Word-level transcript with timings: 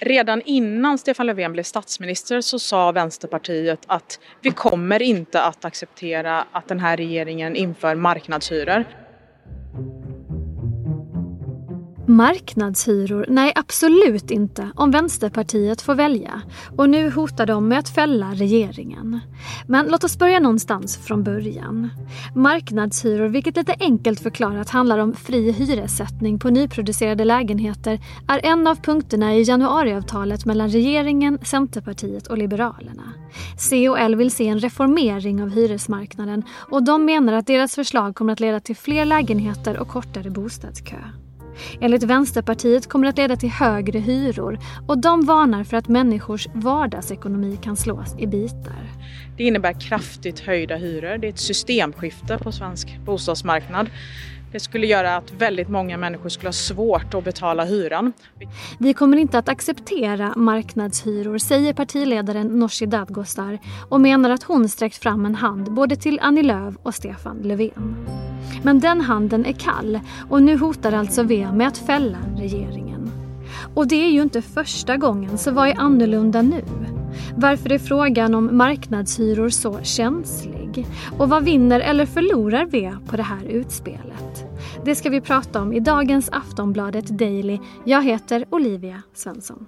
Redan 0.00 0.42
innan 0.44 0.98
Stefan 0.98 1.26
Löfven 1.26 1.52
blev 1.52 1.62
statsminister 1.62 2.40
så 2.40 2.58
sa 2.58 2.92
Vänsterpartiet 2.92 3.80
att 3.86 4.20
vi 4.40 4.50
kommer 4.50 5.02
inte 5.02 5.42
att 5.42 5.64
acceptera 5.64 6.44
att 6.52 6.68
den 6.68 6.80
här 6.80 6.96
regeringen 6.96 7.56
inför 7.56 7.94
marknadshyror. 7.94 8.84
Marknadshyror? 12.08 13.26
Nej, 13.28 13.52
absolut 13.54 14.30
inte 14.30 14.70
om 14.74 14.90
Vänsterpartiet 14.90 15.82
får 15.82 15.94
välja. 15.94 16.42
Och 16.76 16.90
nu 16.90 17.10
hotar 17.10 17.46
de 17.46 17.68
med 17.68 17.78
att 17.78 17.88
fälla 17.88 18.34
regeringen. 18.34 19.20
Men 19.66 19.86
låt 19.86 20.04
oss 20.04 20.18
börja 20.18 20.40
någonstans 20.40 20.96
från 20.96 21.22
början. 21.22 21.88
Marknadshyror, 22.34 23.28
vilket 23.28 23.56
lite 23.56 23.74
enkelt 23.80 24.20
förklarat 24.20 24.70
handlar 24.70 24.98
om 24.98 25.14
fri 25.14 25.50
hyressättning 25.50 26.38
på 26.38 26.50
nyproducerade 26.50 27.24
lägenheter, 27.24 28.00
är 28.28 28.40
en 28.42 28.66
av 28.66 28.74
punkterna 28.74 29.34
i 29.34 29.42
januariavtalet 29.42 30.44
mellan 30.44 30.68
regeringen, 30.68 31.38
Centerpartiet 31.42 32.26
och 32.26 32.38
Liberalerna. 32.38 33.12
C 33.58 33.88
och 33.88 33.98
L 33.98 34.16
vill 34.16 34.30
se 34.30 34.48
en 34.48 34.60
reformering 34.60 35.42
av 35.42 35.50
hyresmarknaden 35.50 36.42
och 36.70 36.84
de 36.84 37.04
menar 37.04 37.32
att 37.32 37.46
deras 37.46 37.74
förslag 37.74 38.14
kommer 38.14 38.32
att 38.32 38.40
leda 38.40 38.60
till 38.60 38.76
fler 38.76 39.04
lägenheter 39.04 39.78
och 39.78 39.88
kortare 39.88 40.30
bostadskö. 40.30 40.96
Enligt 41.80 42.02
Vänsterpartiet 42.02 42.88
kommer 42.88 43.04
det 43.04 43.10
att 43.10 43.18
leda 43.18 43.36
till 43.36 43.50
högre 43.50 43.98
hyror 43.98 44.58
och 44.86 44.98
de 44.98 45.26
varnar 45.26 45.64
för 45.64 45.76
att 45.76 45.88
människors 45.88 46.48
vardagsekonomi 46.52 47.58
kan 47.62 47.76
slås 47.76 48.14
i 48.18 48.26
bitar. 48.26 48.92
Det 49.36 49.44
innebär 49.44 49.80
kraftigt 49.80 50.40
höjda 50.40 50.76
hyror. 50.76 51.18
Det 51.18 51.26
är 51.26 51.30
ett 51.30 51.38
systemskifte 51.38 52.38
på 52.38 52.52
svensk 52.52 52.98
bostadsmarknad. 53.04 53.90
Det 54.52 54.60
skulle 54.60 54.86
göra 54.86 55.16
att 55.16 55.32
väldigt 55.32 55.68
många 55.68 55.96
människor 55.96 56.28
skulle 56.28 56.48
ha 56.48 56.52
svårt 56.52 57.14
att 57.14 57.24
betala 57.24 57.64
hyran. 57.64 58.12
Vi 58.78 58.94
kommer 58.94 59.16
inte 59.16 59.38
att 59.38 59.48
acceptera 59.48 60.32
marknadshyror, 60.36 61.38
säger 61.38 61.72
partiledaren 61.72 62.46
Nooshi 62.46 62.86
Dadgostar 62.86 63.58
och 63.88 64.00
menar 64.00 64.30
att 64.30 64.42
hon 64.42 64.68
sträckt 64.68 64.96
fram 64.96 65.26
en 65.26 65.34
hand 65.34 65.72
både 65.72 65.96
till 65.96 66.18
Annie 66.22 66.42
Lööf 66.42 66.74
och 66.82 66.94
Stefan 66.94 67.38
Löfven. 67.42 68.27
Men 68.62 68.80
den 68.80 69.00
handen 69.00 69.46
är 69.46 69.52
kall 69.52 70.00
och 70.30 70.42
nu 70.42 70.58
hotar 70.58 70.92
alltså 70.92 71.22
V 71.22 71.48
med 71.52 71.68
att 71.68 71.78
fälla 71.78 72.18
regeringen. 72.36 73.10
Och 73.74 73.88
det 73.88 74.04
är 74.04 74.10
ju 74.10 74.22
inte 74.22 74.42
första 74.42 74.96
gången, 74.96 75.38
så 75.38 75.50
vad 75.50 75.68
är 75.68 75.80
annorlunda 75.80 76.42
nu? 76.42 76.64
Varför 77.36 77.72
är 77.72 77.78
frågan 77.78 78.34
om 78.34 78.56
marknadshyror 78.56 79.48
så 79.48 79.78
känslig? 79.82 80.86
Och 81.18 81.28
vad 81.28 81.44
vinner 81.44 81.80
eller 81.80 82.06
förlorar 82.06 82.66
V 82.66 82.92
på 83.06 83.16
det 83.16 83.22
här 83.22 83.44
utspelet? 83.44 84.44
Det 84.84 84.94
ska 84.94 85.10
vi 85.10 85.20
prata 85.20 85.62
om 85.62 85.72
i 85.72 85.80
dagens 85.80 86.28
Aftonbladet 86.32 87.06
Daily. 87.06 87.58
Jag 87.84 88.04
heter 88.04 88.44
Olivia 88.50 89.02
Svensson. 89.14 89.66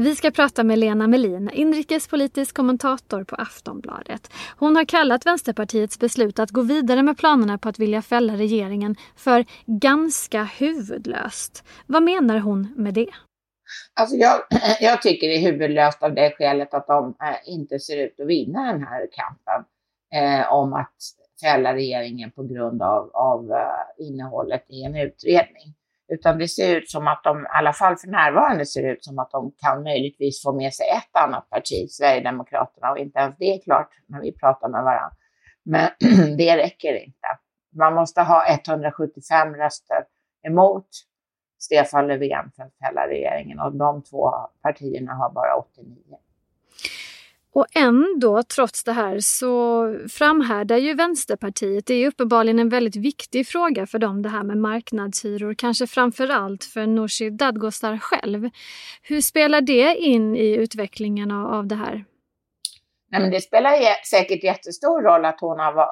Vi 0.00 0.16
ska 0.16 0.30
prata 0.30 0.64
med 0.64 0.78
Lena 0.78 1.06
Melin, 1.06 1.50
inrikespolitisk 1.50 2.56
kommentator 2.56 3.24
på 3.24 3.36
Aftonbladet. 3.36 4.32
Hon 4.56 4.76
har 4.76 4.84
kallat 4.84 5.26
Vänsterpartiets 5.26 5.98
beslut 5.98 6.38
att 6.38 6.50
gå 6.50 6.62
vidare 6.62 7.02
med 7.02 7.18
planerna 7.18 7.58
på 7.58 7.68
att 7.68 7.78
vilja 7.78 8.02
fälla 8.02 8.36
regeringen 8.36 8.96
för 9.16 9.44
ganska 9.66 10.44
huvudlöst. 10.44 11.64
Vad 11.86 12.02
menar 12.02 12.38
hon 12.38 12.74
med 12.76 12.94
det? 12.94 13.10
Alltså 14.00 14.16
jag, 14.16 14.40
jag 14.80 15.02
tycker 15.02 15.28
det 15.28 15.34
är 15.34 15.52
huvudlöst 15.52 16.02
av 16.02 16.14
det 16.14 16.30
skälet 16.30 16.74
att 16.74 16.86
de 16.86 17.08
eh, 17.08 17.54
inte 17.54 17.78
ser 17.78 17.96
ut 18.06 18.20
att 18.20 18.26
vinna 18.26 18.72
den 18.72 18.82
här 18.82 19.08
kampen 19.12 19.64
eh, 20.14 20.52
om 20.52 20.72
att 20.72 20.96
fälla 21.42 21.74
regeringen 21.74 22.30
på 22.30 22.42
grund 22.42 22.82
av, 22.82 23.10
av 23.14 23.52
eh, 23.52 24.06
innehållet 24.06 24.64
i 24.68 24.82
en 24.82 24.96
utredning. 24.96 25.74
Utan 26.12 26.38
det 26.38 26.48
ser 26.48 26.76
ut 26.76 26.90
som 26.90 27.08
att 27.08 27.24
de, 27.24 27.40
i 27.40 27.46
alla 27.48 27.72
fall 27.72 27.96
för 27.96 28.08
närvarande 28.08 28.66
ser 28.66 28.92
ut 28.92 29.04
som 29.04 29.18
att 29.18 29.30
de 29.30 29.52
kan 29.56 29.82
möjligtvis 29.82 30.42
få 30.42 30.52
med 30.52 30.74
sig 30.74 30.86
ett 30.86 31.22
annat 31.22 31.50
parti, 31.50 31.90
Sverigedemokraterna, 31.90 32.90
och 32.90 32.98
inte 32.98 33.18
ens 33.18 33.36
det 33.38 33.54
är 33.54 33.62
klart 33.62 33.88
när 34.06 34.20
vi 34.20 34.32
pratar 34.32 34.68
med 34.68 34.84
varandra. 34.84 35.16
Men 35.62 35.90
det 36.36 36.56
räcker 36.56 36.94
inte. 36.94 37.28
Man 37.76 37.94
måste 37.94 38.22
ha 38.22 38.44
175 38.48 39.54
röster 39.54 40.04
emot 40.46 40.88
Stefan 41.58 42.06
Löfven 42.06 42.50
för 42.56 42.62
att 42.62 42.78
fälla 42.86 43.08
regeringen 43.08 43.60
och 43.60 43.76
de 43.76 44.02
två 44.02 44.30
partierna 44.62 45.14
har 45.14 45.30
bara 45.30 45.54
89. 45.56 45.96
Och 47.52 47.66
ändå, 47.74 48.42
trots 48.42 48.84
det 48.84 48.92
här, 48.92 49.18
så 49.20 49.84
framhärdar 50.08 50.76
ju 50.76 50.94
Vänsterpartiet. 50.94 51.86
Det 51.86 51.94
är 51.94 52.08
uppenbarligen 52.08 52.58
en 52.58 52.68
väldigt 52.68 52.96
viktig 52.96 53.46
fråga 53.46 53.86
för 53.86 53.98
dem 53.98 54.22
det 54.22 54.28
här 54.28 54.42
med 54.42 54.58
marknadshyror. 54.58 55.54
Kanske 55.54 55.86
framför 55.86 56.28
allt 56.28 56.64
för 56.64 56.86
Nooshi 56.86 57.30
Dadgostar 57.30 57.98
själv. 57.98 58.50
Hur 59.02 59.20
spelar 59.20 59.60
det 59.60 59.96
in 59.96 60.36
i 60.36 60.54
utvecklingen 60.54 61.30
av 61.30 61.66
det 61.66 61.74
här? 61.74 62.04
Nej, 63.12 63.20
men 63.20 63.30
det 63.30 63.40
spelar 63.40 64.04
säkert 64.10 64.44
jättestor 64.44 65.02
roll 65.02 65.24
att 65.24 65.40
hon 65.40 65.58
har 65.58 65.86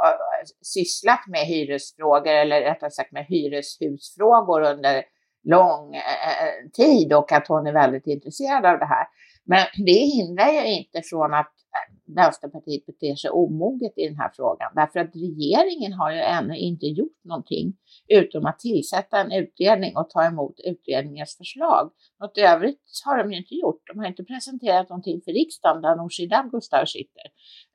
sysslat 0.63 1.27
med 1.27 1.41
hyresfrågor 1.41 2.33
eller 2.33 2.61
rättare 2.61 2.91
sagt 2.91 3.13
med 3.13 3.27
hyreshusfrågor 3.27 4.63
under 4.63 5.05
lång 5.45 5.95
eh, 5.95 6.71
tid 6.73 7.13
och 7.13 7.33
att 7.33 7.49
hon 7.49 7.67
är 7.67 7.73
väldigt 7.73 8.07
intresserad 8.07 8.67
av 8.67 8.79
det 8.79 8.87
här. 8.87 9.07
Men 9.51 9.67
det 9.87 10.01
hindrar 10.17 10.53
ju 10.53 10.79
inte 10.79 11.03
från 11.03 11.35
att 11.35 11.53
äh, 11.77 12.15
Vänsterpartiet 12.15 12.87
beter 12.87 13.15
sig 13.15 13.31
omoget 13.31 13.93
i 13.97 14.09
den 14.09 14.17
här 14.17 14.31
frågan. 14.37 14.73
Därför 14.75 15.01
att 15.01 15.17
regeringen 15.17 15.93
har 15.93 16.11
ju 16.13 16.21
ännu 16.21 16.57
inte 16.57 16.87
gjort 16.87 17.25
någonting 17.25 17.77
utom 18.09 18.47
att 18.47 18.59
tillsätta 18.59 19.21
en 19.21 19.33
utredning 19.33 19.97
och 19.97 20.11
ta 20.11 20.25
emot 20.25 20.61
utredningens 20.65 21.37
förslag. 21.37 21.91
Något 22.21 22.39
övrigt 22.39 22.81
har 23.05 23.19
de 23.19 23.33
ju 23.33 23.39
inte 23.39 23.55
gjort. 23.55 23.83
De 23.87 23.99
har 23.99 24.07
inte 24.07 24.25
presenterat 24.25 24.89
någonting 24.89 25.21
för 25.25 25.33
riksdagen 25.33 25.83
där 25.83 25.97
Nooshi 25.97 26.27
Dadgostar 26.27 26.85
sitter. 26.85 27.27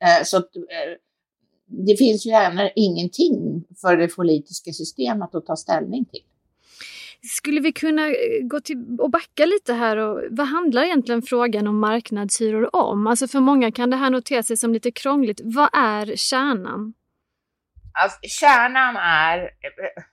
Eh, 0.03 0.23
så 0.23 0.37
eh, 0.37 0.93
det 1.87 1.97
finns 1.97 2.25
ju 2.25 2.31
ännu 2.31 2.71
ingenting 2.75 3.63
för 3.81 3.97
det 3.97 4.07
politiska 4.07 4.71
systemet 4.71 5.35
att 5.35 5.45
ta 5.45 5.55
ställning 5.55 6.05
till. 6.05 6.23
Skulle 7.27 7.61
vi 7.61 7.71
kunna 7.71 8.07
eh, 8.07 8.41
gå 8.41 8.59
till 8.59 8.97
och 8.99 9.11
backa 9.11 9.45
lite 9.45 9.73
här 9.73 9.97
och 9.97 10.23
vad 10.29 10.47
handlar 10.47 10.83
egentligen 10.83 11.21
frågan 11.21 11.67
om 11.67 11.79
marknadshyror 11.79 12.75
om? 12.75 13.07
Alltså 13.07 13.27
för 13.27 13.39
många 13.39 13.71
kan 13.71 13.89
det 13.89 13.97
här 13.97 14.09
notera 14.09 14.43
sig 14.43 14.57
som 14.57 14.73
lite 14.73 14.91
krångligt. 14.91 15.41
Vad 15.43 15.69
är 15.73 16.15
kärnan? 16.15 16.93
Alltså, 17.93 18.19
kärnan 18.21 18.95
är 18.97 19.39
eh, 19.39 20.03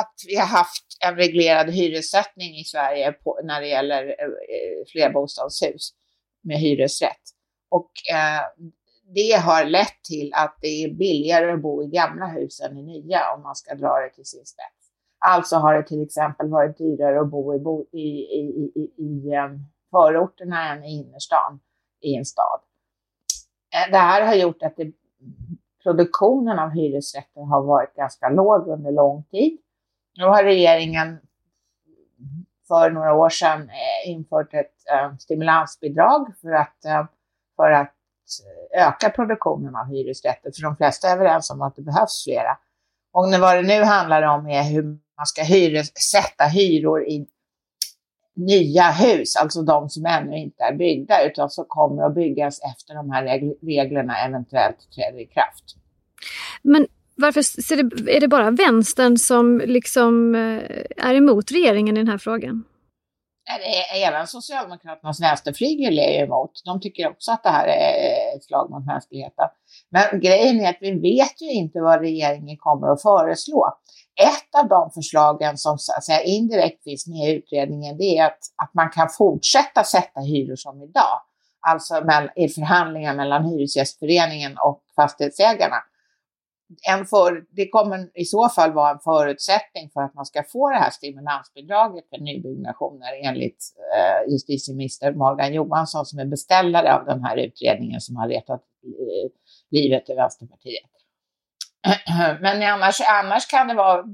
att 0.00 0.14
vi 0.28 0.36
har 0.36 0.46
haft 0.46 0.84
en 1.00 1.16
reglerad 1.16 1.70
hyressättning 1.70 2.58
i 2.58 2.64
Sverige 2.64 3.12
på, 3.12 3.40
när 3.44 3.60
det 3.60 3.68
gäller 3.68 4.02
eh, 4.06 4.24
eh 4.24 4.86
flerbostadshus 4.92 5.94
med 6.42 6.58
hyresrätt. 6.58 7.22
Och 7.68 7.90
eh, 8.12 8.70
det 9.14 9.32
har 9.32 9.64
lett 9.64 10.02
till 10.02 10.30
att 10.34 10.58
det 10.60 10.84
är 10.84 10.94
billigare 10.94 11.52
att 11.52 11.62
bo 11.62 11.82
i 11.82 11.86
gamla 11.86 12.26
hus 12.26 12.60
än 12.60 12.78
i 12.78 12.82
nya 12.82 13.32
om 13.34 13.42
man 13.42 13.56
ska 13.56 13.74
dra 13.74 14.00
det 14.00 14.14
till 14.14 14.24
sin 14.24 14.46
spets. 14.46 14.85
Alltså 15.18 15.56
har 15.56 15.74
det 15.74 15.82
till 15.82 16.02
exempel 16.02 16.48
varit 16.48 16.78
dyrare 16.78 17.20
att 17.20 17.30
bo 17.30 17.54
i, 17.54 17.58
bo, 17.58 17.86
i, 17.92 18.08
i, 18.08 18.72
i, 18.74 18.94
i 18.96 19.34
ehm, 19.34 19.58
förorterna 19.90 20.72
än 20.72 20.84
i 20.84 20.88
innerstan 20.88 21.60
i 22.00 22.16
en 22.16 22.24
stad. 22.24 22.60
Eh, 23.74 23.92
det 23.92 23.98
här 23.98 24.26
har 24.26 24.34
gjort 24.34 24.62
att 24.62 24.76
det, 24.76 24.92
produktionen 25.82 26.58
av 26.58 26.70
hyresrätter 26.70 27.40
har 27.40 27.62
varit 27.62 27.94
ganska 27.94 28.28
låg 28.28 28.68
under 28.68 28.90
lång 28.90 29.22
tid. 29.22 29.58
Nu 30.18 30.24
har 30.24 30.44
regeringen 30.44 31.18
för 32.68 32.90
några 32.90 33.14
år 33.14 33.28
sedan 33.28 33.62
eh, 33.62 34.10
infört 34.10 34.54
ett 34.54 34.74
äh, 34.92 35.16
stimulansbidrag 35.16 36.34
för 36.40 36.52
att, 36.52 36.84
äh, 36.84 37.04
för 37.56 37.70
att 37.70 37.92
öka 38.74 39.10
produktionen 39.10 39.76
av 39.76 39.86
hyresrätter, 39.86 40.52
för 40.54 40.62
de 40.62 40.76
flesta 40.76 41.08
är 41.08 41.12
överens 41.12 41.50
om 41.50 41.62
att 41.62 41.76
det 41.76 41.82
behövs 41.82 42.24
flera. 42.24 42.58
Och 43.12 43.40
vad 43.40 43.56
det 43.56 43.62
nu 43.62 43.84
handlar 43.84 44.22
om 44.22 44.46
är 44.46 44.62
hur 44.62 44.98
man 45.16 45.26
ska 45.26 45.42
hyressätta 45.42 46.44
hyror 46.44 47.08
i 47.08 47.26
nya 48.36 48.90
hus, 48.90 49.36
alltså 49.36 49.62
de 49.62 49.88
som 49.90 50.06
ännu 50.06 50.38
inte 50.38 50.62
är 50.62 50.74
byggda, 50.74 51.26
utan 51.26 51.50
som 51.50 51.64
kommer 51.68 52.02
att 52.02 52.14
byggas 52.14 52.60
efter 52.72 52.94
de 52.94 53.10
här 53.10 53.24
reglerna 53.62 54.18
eventuellt 54.18 54.76
träder 54.94 55.20
i 55.20 55.26
kraft. 55.26 55.64
Men 56.62 56.86
varför 57.14 57.40
är 58.08 58.20
det 58.20 58.28
bara 58.28 58.50
vänstern 58.50 59.18
som 59.18 59.62
liksom 59.66 60.34
eh, 60.34 61.06
är 61.06 61.14
emot 61.14 61.52
regeringen 61.52 61.96
i 61.96 62.00
den 62.00 62.08
här 62.08 62.18
frågan? 62.18 62.64
Även 63.94 64.26
Socialdemokraternas 64.26 65.20
vänsterflygel 65.20 65.98
är 65.98 66.24
emot. 66.24 66.62
De 66.64 66.80
tycker 66.80 67.08
också 67.08 67.32
att 67.32 67.42
det 67.42 67.48
här 67.48 67.66
är 67.68 68.36
ett 68.36 68.44
slag 68.44 68.70
mot 68.70 68.86
mänskligheten. 68.86 69.48
Men 69.90 70.20
grejen 70.20 70.60
är 70.60 70.70
att 70.70 70.78
vi 70.80 70.90
vet 71.00 71.42
ju 71.42 71.50
inte 71.50 71.80
vad 71.80 72.00
regeringen 72.00 72.56
kommer 72.56 72.92
att 72.92 73.02
föreslå. 73.02 73.78
Ett 74.16 74.60
av 74.62 74.68
de 74.68 74.90
förslagen 74.90 75.58
som 75.58 75.78
så 75.78 75.92
att 75.92 76.04
säga, 76.04 76.22
indirekt 76.22 76.84
finns 76.84 77.06
med 77.06 77.28
i 77.28 77.32
utredningen, 77.32 77.98
det 77.98 78.18
är 78.18 78.26
att, 78.26 78.38
att 78.62 78.74
man 78.74 78.90
kan 78.90 79.08
fortsätta 79.08 79.84
sätta 79.84 80.20
hyror 80.20 80.56
som 80.56 80.82
idag. 80.82 81.20
Alltså 81.68 81.94
i 82.36 82.48
förhandlingar 82.48 83.14
mellan 83.14 83.44
Hyresgästföreningen 83.44 84.56
och 84.58 84.82
fastighetsägarna. 84.96 85.76
en 86.88 87.06
för, 87.06 87.44
det 87.50 87.68
kommer 87.68 88.10
i 88.14 88.24
så 88.24 88.48
fall 88.48 88.72
vara 88.72 88.90
en 88.90 88.98
förutsättning 88.98 89.90
för 89.90 90.00
att 90.00 90.14
man 90.14 90.26
ska 90.26 90.42
få 90.42 90.70
det 90.70 90.76
här 90.76 90.90
stimulansbidraget 90.90 92.08
för 92.08 92.18
nybyggnationer 92.18 93.12
enligt 93.22 93.64
eh, 93.96 94.32
justitieminister 94.32 95.12
Morgan 95.12 95.54
Johansson 95.54 96.06
som 96.06 96.18
är 96.18 96.24
beställare 96.24 96.94
av 96.94 97.04
den 97.04 97.24
här 97.24 97.36
utredningen 97.36 98.00
som 98.00 98.16
har 98.16 98.28
retat 98.28 98.60
eh, 98.84 99.30
livet 99.70 100.10
i 100.10 100.14
Vänsterpartiet. 100.14 100.95
Men 102.40 102.62
annars, 102.62 103.00
annars 103.00 103.46
kan 103.46 103.68
det 103.68 103.74
vara 103.74 104.04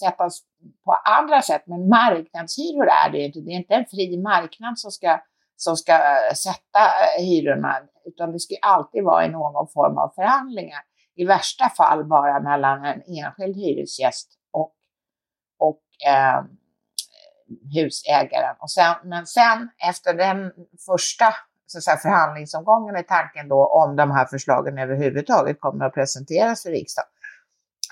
sättas 0.00 0.42
på 0.84 0.92
andra 0.92 1.42
sätt, 1.42 1.62
men 1.66 1.88
marknadshyror 1.88 2.88
är 3.04 3.10
det 3.12 3.18
inte. 3.18 3.40
Det 3.40 3.50
är 3.50 3.56
inte 3.56 3.74
en 3.74 3.86
fri 3.86 4.22
marknad 4.22 4.78
som 4.78 4.90
ska, 4.90 5.20
som 5.56 5.76
ska 5.76 5.92
sätta 6.44 6.80
hyrorna, 7.18 7.80
utan 8.04 8.32
det 8.32 8.40
ska 8.40 8.54
alltid 8.62 9.04
vara 9.04 9.24
i 9.24 9.28
någon 9.28 9.68
form 9.68 9.98
av 9.98 10.12
förhandlingar 10.14 10.80
i 11.16 11.24
värsta 11.24 11.68
fall 11.68 12.04
bara 12.04 12.40
mellan 12.40 12.84
en 12.84 13.02
enskild 13.02 13.56
hyresgäst 13.56 14.28
och, 14.52 14.72
och 15.58 15.82
eh, 16.06 16.44
husägaren. 17.74 18.56
Och 18.58 18.70
sen, 18.70 18.94
men 19.04 19.26
sen 19.26 19.70
efter 19.88 20.14
den 20.14 20.52
första 20.86 21.34
så 21.70 21.78
att 21.78 21.84
säga, 21.84 21.96
förhandlingsomgången 21.96 22.96
är 22.96 23.02
tanken 23.02 23.48
då 23.48 23.66
om 23.66 23.96
de 23.96 24.10
här 24.10 24.26
förslagen 24.26 24.78
överhuvudtaget 24.78 25.60
kommer 25.60 25.84
att 25.84 25.94
presenteras 25.94 26.62
för 26.62 26.70
riksdagen. 26.70 27.08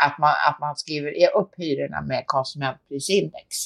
Att 0.03 0.19
man, 0.19 0.31
att 0.49 0.61
man 0.61 0.77
skriver 0.77 1.37
upp 1.37 1.51
hyrorna 1.57 2.01
med 2.03 2.25
konsumentprisindex. 2.27 3.57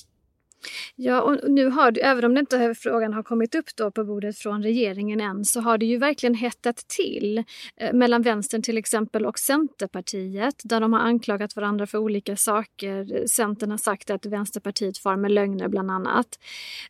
Ja, 0.97 1.21
och 1.21 1.51
nu 1.51 1.69
har 1.69 1.91
du, 1.91 2.01
även 2.01 2.25
om 2.25 2.35
det 2.35 2.41
inte 2.41 2.75
frågan 2.75 3.13
har 3.13 3.23
kommit 3.23 3.55
upp 3.55 3.77
då 3.77 3.91
på 3.91 4.05
bordet 4.05 4.39
från 4.39 4.63
regeringen 4.63 5.21
än, 5.21 5.45
så 5.45 5.61
har 5.61 5.79
det 5.79 5.87
ju 5.87 5.99
verkligen 5.99 6.35
hettat 6.35 6.77
till 6.77 7.45
eh, 7.77 7.93
mellan 7.93 8.23
vänstern 8.23 8.63
till 8.63 8.79
exempel 8.79 9.27
och 9.27 9.39
Centerpartiet, 9.39 10.55
där 10.65 10.81
de 10.81 10.93
har 10.93 11.01
anklagat 11.01 11.57
varandra 11.57 11.87
för 11.87 11.99
olika 11.99 12.37
saker. 12.37 13.27
Centern 13.27 13.71
har 13.71 13.79
sagt 13.79 14.11
att 14.11 14.27
Vänsterpartiet 14.27 14.99
far 14.99 15.17
med 15.17 15.31
lögner 15.31 15.69
bland 15.69 15.91
annat. 15.91 16.39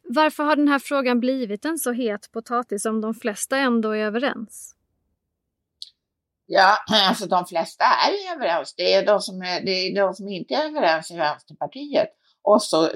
Varför 0.02 0.44
har 0.44 0.56
den 0.56 0.68
här 0.68 0.78
frågan 0.78 1.20
blivit 1.20 1.64
en 1.64 1.78
så 1.78 1.92
het 1.92 2.32
potatis 2.32 2.84
om 2.84 3.00
de 3.00 3.14
flesta 3.14 3.56
ändå 3.56 3.90
är 3.90 4.04
överens? 4.04 4.74
Ja, 6.46 6.76
alltså 7.08 7.26
de 7.26 7.46
flesta 7.46 7.84
är 7.84 8.34
överens. 8.36 8.74
Det 8.76 8.94
är 8.94 9.06
de 9.06 9.20
som, 9.20 9.42
är, 9.42 9.60
det 9.60 9.70
är 9.70 9.94
de 9.94 10.14
som 10.14 10.28
inte 10.28 10.54
är 10.54 10.66
överens 10.66 11.10
i 11.10 11.16
Vänsterpartiet. 11.16 12.08
Och 12.42 12.62
så 12.62 12.90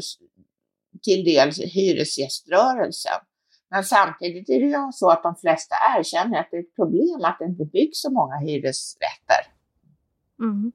till 1.07 1.25
dels 1.25 1.61
hyresgäströrelsen. 1.61 3.21
Men 3.71 3.85
samtidigt 3.85 4.49
är 4.49 4.61
det 4.61 4.67
ju 4.67 4.93
så 4.93 5.11
att 5.11 5.23
de 5.23 5.37
flesta 5.37 5.75
erkänner 5.99 6.41
att 6.41 6.49
det 6.51 6.57
är 6.57 6.61
ett 6.61 6.77
problem 6.77 7.21
att 7.25 7.37
det 7.39 7.45
inte 7.45 7.65
byggs 7.65 8.01
så 8.03 8.11
många 8.11 8.37
hyresrätter. 8.37 9.43
Mm. 10.41 10.73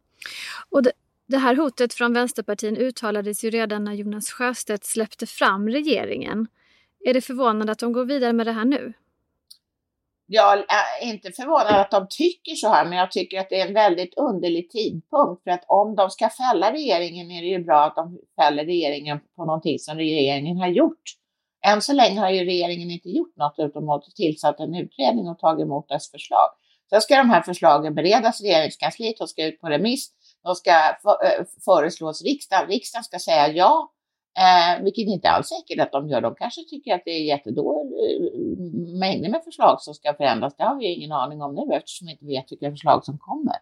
Och 0.69 0.83
det, 0.83 0.92
det, 1.28 1.38
här 1.38 1.56
hotet 1.56 1.94
från 1.94 2.13
Vänsterpartiet 2.13 2.78
uttalades 2.78 3.44
ju 3.44 3.50
redan 3.50 3.83
när 3.83 3.94
Jonas 3.94 4.30
Sjöstedt 4.31 4.86
släppte 4.86 5.25
fram 5.25 5.69
regeringen. 5.69 6.48
Är 7.06 7.13
det 7.13 7.22
förvånande 7.22 7.72
att 7.72 7.80
de 7.80 7.94
går 7.94 8.06
vidare 8.06 8.34
med 8.34 8.48
det 8.48 8.51
här 8.51 8.66
nu? 8.66 8.94
Jag 10.33 10.57
är 10.60 11.10
inte 11.10 11.31
förvånad 11.31 11.81
att 11.81 11.92
de 11.92 12.07
tycker 12.10 12.56
så 12.56 12.69
här, 12.69 12.86
men 12.86 12.98
jag 12.98 13.12
tycker 13.12 13.39
att 13.39 13.50
det 13.50 13.62
är 13.62 13.68
en 13.68 13.74
väldigt 13.74 14.18
underlig 14.18 14.69
tidpunkt. 14.69 15.44
För 15.44 15.51
att 15.51 15.66
om 15.68 15.95
de 15.95 16.10
ska 16.10 16.30
fälla 16.30 16.74
regeringen 16.74 17.31
är 17.31 17.42
det 17.42 17.48
ju 17.48 17.63
bra 17.63 17.83
att 17.86 17.95
de 17.95 18.19
fäller 18.42 18.66
regeringen 18.66 19.19
på 19.36 19.45
någonting 19.45 19.80
som 19.80 19.98
regeringen 19.98 20.57
har 20.57 20.68
gjort. 20.68 21.01
Än 21.68 21.81
så 21.81 21.94
länge 21.94 22.19
har 22.19 22.30
ju 22.30 22.45
regeringen 22.45 22.92
inte 22.92 23.10
gjort 23.10 23.38
något 23.38 23.56
utom 23.57 23.89
att 23.89 24.04
tillsatt 24.16 24.60
en 24.60 24.75
utredning 24.75 25.28
och 25.28 25.39
tagit 25.39 25.66
emot 25.66 25.89
dess 25.89 26.12
förslag. 26.12 26.50
Sen 26.89 27.01
ska 27.01 27.18
de 27.18 27.30
här 27.30 27.42
förslagen 27.42 27.95
beredas 27.95 28.42
i 28.42 28.44
regeringskansliet 28.44 29.22
och 29.22 29.30
ska 29.30 29.45
ut 29.45 29.62
på 29.62 29.69
remiss. 29.69 30.10
De 30.44 30.56
ska 30.56 30.72
eh, 30.72 31.45
föreslås 31.66 32.24
riksdagen. 32.24 32.68
Riksdagen 32.68 33.04
ska 33.04 33.19
säga 33.19 33.48
ja 33.48 33.92
Eh, 34.38 34.83
vilket 34.83 35.07
inte 35.07 35.30
alls 35.30 35.48
säkert 35.48 35.83
att 35.83 35.92
de 35.92 36.10
gör. 36.10 36.22
De 36.22 36.36
kanske 36.36 36.62
tycker 36.69 36.95
att 36.95 37.01
det 37.06 37.12
är 37.12 37.24
jättedåligt, 37.24 37.94
eh, 37.94 39.00
mängder 39.00 39.30
med 39.30 39.44
förslag 39.44 39.81
som 39.81 39.94
ska 39.94 40.13
förändras. 40.13 40.56
Det 40.56 40.63
har 40.63 40.75
vi 40.75 40.86
ingen 40.86 41.12
aning 41.12 41.42
om 41.42 41.56
nu 41.56 41.75
eftersom 41.75 42.06
vi 42.06 42.12
inte 42.12 42.25
vet 42.25 42.51
vilka 42.51 42.72
förslag 42.72 43.06
som 43.06 43.18
kommer. 43.18 43.56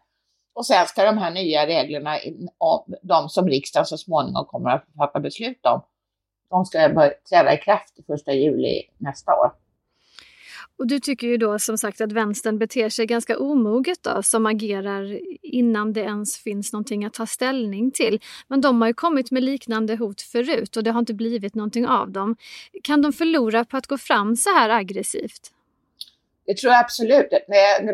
Och 0.54 0.66
sen 0.66 0.86
ska 0.86 1.06
de 1.06 1.18
här 1.18 1.31
nya 1.31 1.68
reglerna, 1.68 2.18
de 3.01 3.30
som 3.30 3.48
riksdagen 3.48 3.86
så 3.86 3.98
småningom 3.98 4.45
kommer 4.45 4.69
att 4.69 4.86
fatta 4.98 5.19
beslut 5.19 5.66
om, 5.66 5.81
de 6.50 6.66
ska 6.66 6.80
träda 7.30 7.54
i 7.54 7.57
kraft 7.57 8.00
1 8.27 8.33
juli 8.33 8.81
nästa 8.98 9.31
år. 9.31 9.51
Och 10.80 10.88
du 10.88 11.00
tycker 11.00 11.28
ju 11.28 11.38
då 11.38 11.60
som 11.60 11.78
sagt 11.78 12.02
att 12.02 12.12
vänstern 12.12 12.58
beter 12.58 12.90
sig 12.90 13.06
ganska 13.06 13.38
omoget 13.38 14.04
då, 14.04 14.24
som 14.24 14.46
agerar 14.46 15.20
innan 15.42 15.94
det 15.94 16.02
ens 16.02 16.38
finns 16.38 16.74
någonting 16.74 17.06
att 17.06 17.14
ta 17.14 17.26
ställning 17.26 17.92
till. 17.92 18.20
Men 18.48 18.62
de 18.62 18.81
har 18.81 18.88
ju 18.88 18.94
kommit 18.94 19.31
med 19.31 19.44
liknande 19.44 19.96
hot 19.96 20.22
förut 20.22 20.78
och 20.78 20.84
det 20.84 20.92
har 20.92 21.00
inte 21.00 21.14
blivit 21.14 21.56
någonting 21.56 21.88
av 21.88 22.12
dem. 22.12 22.36
Kan 22.84 23.02
de 23.02 23.14
förlora 23.14 23.66
på 23.66 23.78
att 23.78 23.88
gå 23.88 23.98
fram 23.98 24.36
så 24.36 24.50
här 24.50 24.70
aggressivt? 24.70 25.52
Det 26.46 26.58
tror 26.58 26.74
jag 26.74 26.80
absolut. 26.80 27.30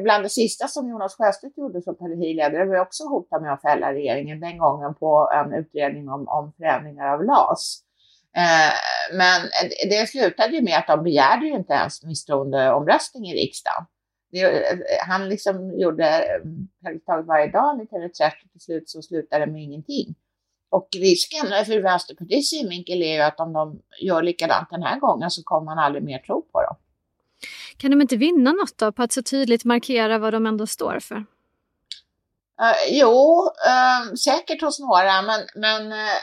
Bland 0.04 0.24
det 0.24 0.30
sista 0.30 0.68
som 0.68 0.90
Jonas 0.90 1.16
Sjöstedt 1.16 1.58
gjorde 1.58 1.82
som 1.82 1.96
partiledare 1.96 2.66
var 2.66 2.80
också 2.80 3.04
hota 3.04 3.40
med 3.40 3.54
att 3.54 3.62
fälla 3.62 3.94
regeringen, 3.94 4.40
den 4.40 4.58
gången 4.58 4.96
på 4.96 5.30
en 5.34 5.54
utredning 5.54 6.10
om, 6.10 6.28
om 6.28 6.54
förändringar 6.58 7.14
av 7.14 7.24
LAS. 7.24 7.82
Eh, 8.36 8.74
men 9.14 9.42
det 9.90 10.10
slutade 10.10 10.56
ju 10.56 10.62
med 10.62 10.78
att 10.78 10.88
de 10.88 11.04
begärde 11.04 11.46
ju 11.46 11.56
inte 11.56 11.74
ens 11.74 12.04
misstroendeomröstning 12.04 13.26
i 13.26 13.36
riksdagen. 13.36 13.86
han 15.08 15.30
liksom 15.30 15.80
gjorde 15.80 16.06
eh, 16.06 16.42
praktiskt 16.84 17.06
taget 17.06 17.26
varje 17.26 17.52
dag 17.52 17.78
lite 17.78 17.96
reträtt 17.96 18.44
och 18.46 18.52
till 18.52 18.62
slut 18.62 18.90
så 18.90 19.02
slutade 19.02 19.46
det 19.46 19.52
med 19.52 19.64
ingenting. 19.64 20.16
Och 20.70 20.88
risken 20.96 21.66
för 21.66 21.82
Vänsterpartiets 21.82 22.50
synvinkel 22.50 23.02
är 23.02 23.16
ju 23.16 23.22
att 23.22 23.40
om 23.40 23.54
de 23.54 23.82
gör 24.02 24.24
likadant 24.24 24.68
den 24.72 24.84
här 24.84 25.00
gången 25.00 25.32
så 25.32 25.44
kommer 25.44 25.66
man 25.66 25.80
aldrig 25.80 26.04
mer 26.04 26.20
tro 26.20 26.42
på 26.42 26.62
dem. 26.62 26.76
Kan 27.78 27.92
de 27.92 28.02
inte 28.02 28.16
vinna 28.16 28.52
något 28.52 28.78
då 28.78 28.92
på 28.92 29.04
att 29.04 29.14
så 29.14 29.24
tydligt 29.24 29.66
markera 29.66 30.18
vad 30.18 30.34
de 30.34 30.46
ändå 30.46 30.68
står 30.68 31.00
för? 31.00 31.16
Uh, 32.62 32.78
jo, 32.92 33.42
uh, 33.68 34.14
säkert 34.14 34.62
hos 34.62 34.80
några, 34.80 35.22
men, 35.22 35.40
men 35.56 35.92
uh, 35.92 36.18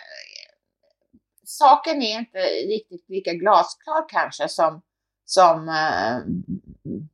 saken 1.45 2.03
är 2.03 2.19
inte 2.19 2.39
riktigt 2.69 3.05
lika 3.09 3.33
glasklar 3.33 4.09
kanske 4.09 4.49
som, 4.49 4.83
som, 5.25 5.69
eh, 5.69 6.17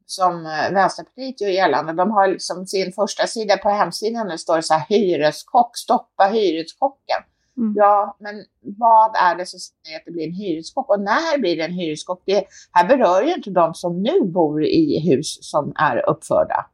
som 0.07 0.43
Vänsterpartiet 0.73 1.41
gör 1.41 1.49
gällande. 1.49 1.93
De 1.93 2.11
har 2.11 2.29
liksom 2.29 2.67
sin 2.67 2.93
första 2.93 3.27
sida 3.27 3.57
på 3.57 3.69
hemsidan, 3.69 4.29
det 4.29 4.39
står 4.39 4.61
så 4.61 4.75
här 4.75 4.87
hyreskock, 4.89 5.77
stoppa 5.77 6.25
hyreskocken. 6.25 7.23
Mm. 7.59 7.75
Ja, 7.77 8.17
men 8.21 8.45
vad 8.61 9.17
är 9.17 9.37
det 9.37 9.47
som 9.47 9.61
säger 9.61 9.99
att 9.99 10.05
det 10.05 10.13
blir 10.13 10.27
en 10.27 10.35
hyreskock 10.35 10.91
och 10.91 11.01
när 11.01 11.39
blir 11.39 11.57
det 11.57 11.65
en 11.65 11.73
hyreskock? 11.73 12.23
Det 12.27 12.45
här 12.73 12.89
berör 12.89 13.23
ju 13.23 13.35
inte 13.35 13.51
de 13.51 13.75
som 13.75 14.03
nu 14.03 14.21
bor 14.25 14.65
i 14.65 15.11
hus 15.11 15.39
som 15.41 15.73
är 15.77 16.11
uppförda. 16.11 16.67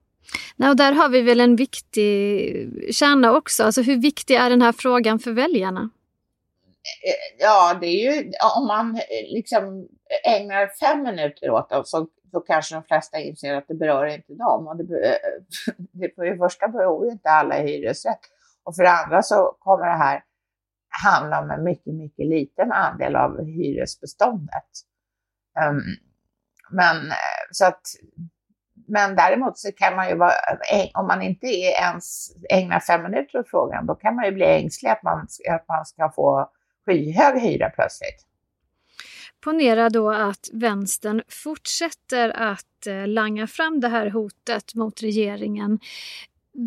Nej, 0.57 0.71
och 0.71 0.77
där 0.77 0.93
har 0.93 1.09
vi 1.09 1.23
väl 1.23 1.41
en 1.41 1.57
viktig 1.57 2.95
kärna 2.95 3.37
också. 3.37 3.65
Alltså 3.65 3.83
hur 3.83 3.97
viktig 3.97 4.35
är 4.35 4.51
den 4.51 4.63
här 4.63 4.73
frågan 4.73 5.19
för 5.19 5.33
väljarna? 5.33 5.91
Eh, 7.07 7.45
ja, 7.45 7.79
det 7.81 7.87
är 7.87 8.13
ju 8.13 8.33
om 8.57 8.67
man 8.67 8.97
eh, 8.97 9.35
liksom 9.35 9.89
eh, 10.25 10.35
ägnar 10.35 10.67
fem 10.67 11.03
minuter 11.03 11.51
åt 11.51 11.71
dem 11.71 11.83
så, 11.85 12.07
så 12.31 12.41
kanske 12.41 12.75
de 12.75 12.85
flesta 12.85 13.19
inser 13.19 13.55
att 13.55 13.69
det 13.69 13.75
berör 13.75 14.07
inte 14.07 14.35
dem. 14.35 14.67
Och 14.67 14.77
det, 14.77 14.85
det 15.93 16.15
för 16.15 16.25
det 16.25 16.37
första 16.37 16.69
beror 16.69 17.07
ju 17.07 17.13
inte 17.13 17.31
alla 17.31 17.59
i 17.59 17.67
hyresrätt 17.67 18.21
och 18.65 18.77
för 18.77 18.83
det 18.83 18.91
andra 18.91 19.23
så 19.23 19.57
kommer 19.59 19.87
det 19.87 19.99
här 19.99 20.23
handla 21.05 21.41
om 21.41 21.51
en 21.51 21.65
mycket, 21.65 21.95
mycket 21.95 22.27
liten 22.27 22.73
andel 22.73 23.17
av 23.17 23.45
hyresbeståndet. 23.45 24.71
Um, 25.69 25.83
men 26.71 26.97
så 27.51 27.67
att 27.67 27.83
men 28.87 29.17
däremot 29.17 29.59
så 29.59 29.73
kan 29.73 29.97
man 29.97 30.09
ju 30.09 30.17
vara, 30.17 30.33
om 30.95 31.07
man 31.07 31.23
inte 31.23 31.47
ens 31.47 32.29
ägnar 32.51 32.81
fem 32.81 33.03
minuter 33.03 33.39
åt 33.39 33.51
frågan, 33.51 33.87
då 33.87 33.95
kan 33.95 34.15
man 34.15 34.25
ju 34.25 34.33
bli 34.33 34.45
ängslig 34.45 34.91
att 34.91 35.03
man, 35.03 35.27
att 35.51 35.69
man 35.69 35.87
ska 35.87 36.11
få 36.11 36.51
skyhög 36.87 37.41
hyra 37.41 37.71
plötsligt. 37.71 38.27
Ponera 39.41 39.91
då 39.91 40.11
att 40.11 40.51
vänstern 40.53 41.23
fortsätter 41.29 42.29
att 42.29 42.87
eh, 42.87 43.07
langa 43.07 43.47
fram 43.47 43.81
det 43.81 43.89
här 43.89 44.11
hotet 44.11 44.75
mot 44.75 45.03
regeringen. 45.03 45.79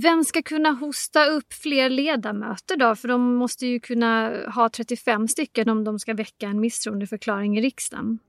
Vem 0.01 0.23
ska 0.23 0.41
kunna 0.41 0.69
hosta 0.69 1.25
upp 1.25 1.53
fler 1.53 1.89
ledamöter 1.89 2.77
då? 2.77 2.95
För 2.95 3.07
de 3.07 3.35
måste 3.35 3.67
ju 3.67 3.79
kunna 3.79 4.41
ha 4.55 4.69
35 4.69 5.27
stycken 5.27 5.69
om 5.69 5.83
de 5.83 5.99
ska 5.99 6.13
väcka 6.13 6.47
en 6.47 6.59
misstroendeförklaring 6.59 7.57
i 7.57 7.61
riksdagen. 7.61 8.19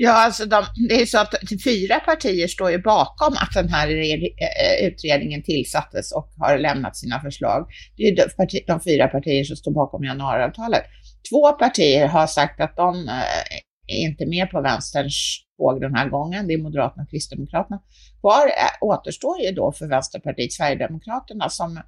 Ja, 0.00 0.12
alltså 0.12 0.46
de, 0.46 0.64
det 0.88 1.02
är 1.02 1.06
så 1.06 1.18
att 1.18 1.34
fyra 1.64 2.00
partier 2.00 2.48
står 2.48 2.70
ju 2.70 2.78
bakom 2.78 3.32
att 3.32 3.52
den 3.54 3.68
här 3.68 3.88
eh, 3.88 4.86
utredningen 4.86 5.42
tillsattes 5.42 6.12
och 6.12 6.28
har 6.38 6.58
lämnat 6.58 6.96
sina 6.96 7.20
förslag. 7.20 7.68
Det 7.96 8.02
är 8.02 8.16
de, 8.16 8.60
de 8.66 8.80
fyra 8.80 9.08
partier 9.08 9.44
som 9.44 9.56
står 9.56 9.72
bakom 9.72 10.04
januariavtalet. 10.04 10.82
Två 11.30 11.52
partier 11.52 12.06
har 12.08 12.26
sagt 12.26 12.60
att 12.60 12.76
de 12.76 13.08
eh, 13.08 13.96
är 13.96 14.08
inte 14.08 14.26
med 14.26 14.50
på 14.50 14.60
vänsterns 14.60 15.44
tåg 15.56 15.80
den 15.80 15.94
här 15.94 16.08
gången. 16.08 16.46
Det 16.46 16.54
är 16.54 16.58
Moderaterna 16.58 17.02
och 17.02 17.10
Kristdemokraterna. 17.10 17.80
Kvar 18.20 18.46
eh, 18.46 18.88
återstår 18.88 19.40
ju 19.40 19.52
då 19.52 19.72
för 19.72 19.86
Vänsterpartiet 19.86 20.52
Sverigedemokraterna 20.52 21.48
som 21.48 21.80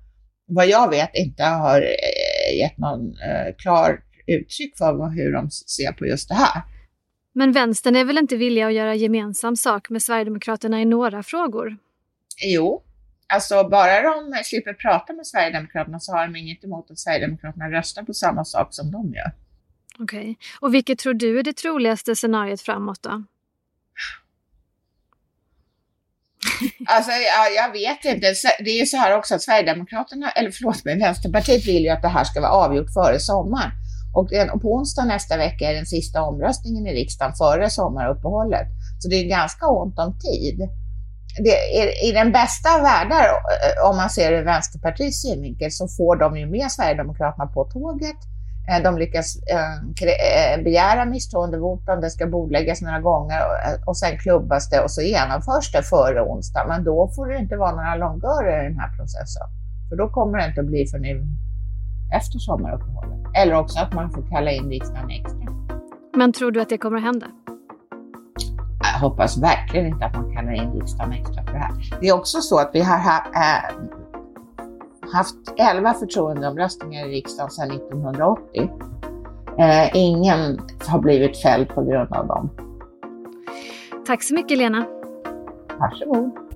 vad 0.46 0.68
jag 0.68 0.90
vet 0.90 1.10
inte 1.14 1.42
har 1.44 1.80
gett 2.60 2.78
någon 2.78 3.14
klar 3.58 4.00
uttryck 4.26 4.78
för 4.78 5.10
hur 5.16 5.32
de 5.32 5.50
ser 5.50 5.92
på 5.92 6.06
just 6.06 6.28
det 6.28 6.34
här. 6.34 6.62
Men 7.32 7.52
vänstern 7.52 7.96
är 7.96 8.04
väl 8.04 8.18
inte 8.18 8.36
villiga 8.36 8.66
att 8.66 8.72
göra 8.72 8.94
gemensam 8.94 9.56
sak 9.56 9.90
med 9.90 10.02
Sverigedemokraterna 10.02 10.80
i 10.80 10.84
några 10.84 11.22
frågor? 11.22 11.76
Jo, 12.42 12.82
alltså 13.32 13.68
bara 13.68 14.02
de 14.02 14.44
slipper 14.44 14.74
prata 14.74 15.12
med 15.12 15.26
Sverigedemokraterna 15.26 16.00
så 16.00 16.12
har 16.12 16.26
de 16.26 16.36
inget 16.36 16.64
emot 16.64 16.90
att 16.90 16.98
Sverigedemokraterna 16.98 17.70
röstar 17.70 18.02
på 18.02 18.14
samma 18.14 18.44
sak 18.44 18.68
som 18.70 18.90
de 18.90 19.12
gör. 19.14 19.32
Okej, 19.98 20.20
okay. 20.20 20.36
och 20.60 20.74
vilket 20.74 20.98
tror 20.98 21.14
du 21.14 21.38
är 21.38 21.42
det 21.42 21.52
troligaste 21.52 22.16
scenariot 22.16 22.60
framåt 22.60 23.02
då? 23.02 23.10
Alltså, 26.86 27.10
jag, 27.10 27.54
jag 27.54 27.72
vet 27.72 28.04
inte. 28.04 28.34
Det 28.64 28.70
är 28.70 28.80
ju 28.80 28.86
så 28.86 28.96
här 28.96 29.16
också 29.16 29.34
att 29.34 29.42
Sverigedemokraterna, 29.42 30.30
eller 30.30 30.50
förlåt 30.50 30.84
mig, 30.84 30.98
Vänsterpartiet 30.98 31.68
vill 31.68 31.82
ju 31.82 31.88
att 31.88 32.02
det 32.02 32.08
här 32.08 32.24
ska 32.24 32.40
vara 32.40 32.50
avgjort 32.50 32.92
före 32.94 33.20
sommaren. 33.20 33.70
Eh, 34.14 34.54
och 34.54 34.62
på 34.62 34.74
onsdag 34.74 35.04
nästa 35.04 35.36
vecka 35.36 35.70
är 35.70 35.74
den 35.74 35.86
sista 35.86 36.22
omröstningen 36.22 36.86
i 36.86 36.92
riksdagen 36.92 37.34
före 37.34 37.70
sommaruppehållet. 37.70 38.68
Så 38.98 39.08
det 39.08 39.16
är 39.16 39.28
ganska 39.28 39.66
ont 39.66 39.98
om 39.98 40.18
tid. 40.18 40.68
Det 41.38 41.80
är, 41.80 42.08
I 42.08 42.12
den 42.12 42.32
bästa 42.32 42.74
av 42.74 42.80
världar, 42.80 43.24
eh, 43.24 43.90
om 43.90 43.96
man 43.96 44.10
ser 44.10 44.30
det 44.30 44.38
ur 44.38 44.44
Vänsterpartiets 44.44 45.22
synvinkel, 45.22 45.70
så 45.72 45.88
får 45.88 46.16
de 46.16 46.36
ju 46.38 46.46
med 46.46 46.72
Sverigedemokraterna 46.72 47.46
på 47.46 47.64
tåget. 47.64 48.16
Eh, 48.68 48.82
de 48.82 48.98
lyckas 48.98 49.36
begära 50.64 51.04
misstroendevotum, 51.04 52.00
det 52.00 52.10
ska 52.10 52.26
bordläggas 52.26 52.82
några 52.82 53.00
gånger 53.00 53.40
och 53.86 53.96
sen 53.96 54.18
klubbas 54.18 54.70
det 54.70 54.80
och 54.80 54.90
så 54.90 55.02
genomförs 55.02 55.72
det 55.72 55.82
före 55.82 56.22
onsdag. 56.22 56.64
Men 56.68 56.84
då 56.84 57.08
får 57.16 57.26
det 57.26 57.38
inte 57.38 57.56
vara 57.56 57.70
några 57.70 57.94
långörer 57.94 58.64
i 58.64 58.68
den 58.68 58.78
här 58.78 58.96
processen. 58.96 59.46
För 59.88 59.96
då 59.96 60.08
kommer 60.08 60.38
det 60.38 60.46
inte 60.46 60.60
att 60.60 60.66
bli 60.66 60.86
förrän 60.86 61.04
efter 62.16 62.38
sommaruppehållet. 62.38 63.18
Eller 63.36 63.54
också 63.54 63.78
att 63.78 63.94
man 63.94 64.10
får 64.10 64.22
kalla 64.30 64.50
in 64.50 64.70
riksdagen 64.70 65.10
extra. 65.10 65.40
Men 66.16 66.32
tror 66.32 66.50
du 66.50 66.60
att 66.60 66.68
det 66.68 66.78
kommer 66.78 66.96
att 66.96 67.02
hända? 67.02 67.26
Jag 68.92 69.00
hoppas 69.00 69.38
verkligen 69.38 69.86
inte 69.86 70.04
att 70.04 70.14
man 70.14 70.34
kallar 70.36 70.52
in 70.52 70.72
riksdagen 70.72 71.12
extra 71.12 71.44
för 71.44 71.52
det 71.52 71.58
här. 71.58 71.72
Det 72.00 72.08
är 72.08 72.14
också 72.14 72.40
så 72.40 72.58
att 72.58 72.70
vi 72.72 72.80
har 72.80 72.96
äh, 72.96 73.74
haft 75.12 75.36
11 75.56 75.94
förtroendeomröstningar 75.94 77.06
i 77.06 77.10
riksdagen 77.10 77.50
sedan 77.50 77.70
1980. 77.70 78.70
Äh, 79.58 79.96
ingen 79.96 80.60
har 80.88 80.98
blivit 80.98 81.42
fälld 81.42 81.68
på 81.68 81.84
grund 81.84 82.12
av 82.12 82.26
dem. 82.26 82.50
Tack 84.06 84.22
så 84.22 84.34
mycket 84.34 84.58
Lena. 84.58 84.84
Varsågod. 85.78 86.49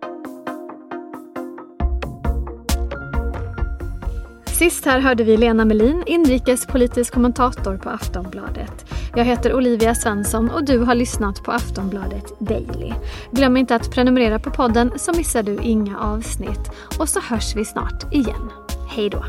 Sist 4.59 4.85
här 4.85 5.01
hörde 5.01 5.25
vi 5.25 5.37
Lena 5.37 5.65
Melin, 5.65 6.03
inrikespolitisk 6.07 7.15
kommentator 7.15 7.77
på 7.77 7.91
Aftonbladet. 7.91 8.87
Jag 9.17 9.25
heter 9.25 9.55
Olivia 9.55 9.95
Svensson 9.95 10.51
och 10.51 10.65
du 10.65 10.79
har 10.79 10.95
lyssnat 10.95 11.43
på 11.45 11.53
Aftonbladet 11.53 12.41
Daily. 12.41 12.93
Glöm 13.31 13.57
inte 13.57 13.75
att 13.75 13.91
prenumerera 13.91 14.39
på 14.39 14.51
podden 14.51 14.93
så 14.97 15.13
missar 15.13 15.43
du 15.43 15.59
inga 15.63 15.99
avsnitt. 15.99 16.71
Och 16.99 17.09
så 17.09 17.21
hörs 17.21 17.57
vi 17.57 17.65
snart 17.65 18.13
igen. 18.13 18.51
Hej 18.89 19.11
då! 19.11 19.25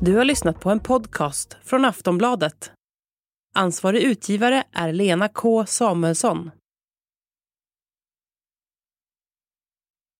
Du 0.00 0.16
har 0.16 0.24
lyssnat 0.24 0.60
på 0.60 0.70
en 0.70 0.80
podcast 0.80 1.56
från 1.64 1.84
Aftonbladet. 1.84 2.70
Ansvarig 3.54 4.02
utgivare 4.02 4.62
är 4.72 4.92
Lena 4.92 5.28
K 5.28 5.66
Samuelsson. 5.66 6.50